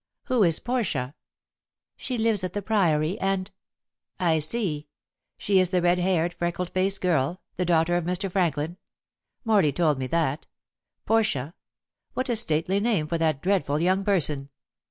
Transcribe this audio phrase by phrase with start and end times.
[0.23, 1.13] "Who is Portia?"
[1.95, 3.51] "She lives at the Priory, and"
[4.31, 4.87] "I see.
[5.37, 8.31] She is the red haired, freckle faced girl the daughter of Mr.
[8.31, 8.77] Franklin.
[9.45, 10.47] Morley told me that.
[11.05, 11.53] Portia!
[12.15, 14.49] What a stately name for that dreadful young person!"